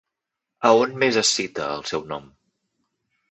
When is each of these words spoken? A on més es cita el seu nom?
A 0.69 0.71
on 0.85 0.95
més 1.03 1.19
es 1.21 1.33
cita 1.39 1.67
el 1.75 1.85
seu 1.91 2.05
nom? 2.13 2.25